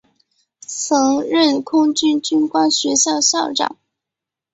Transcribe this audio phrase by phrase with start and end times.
[0.61, 3.77] 曾任空军军官学校校长。